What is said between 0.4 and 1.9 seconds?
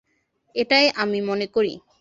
এটাই আমি মনে করি।